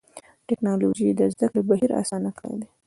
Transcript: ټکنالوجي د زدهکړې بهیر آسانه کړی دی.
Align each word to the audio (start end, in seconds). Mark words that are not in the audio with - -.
ټکنالوجي 0.47 1.07
د 1.19 1.21
زدهکړې 1.33 1.61
بهیر 1.69 1.91
آسانه 2.01 2.29
کړی 2.37 2.55
دی. 2.61 2.67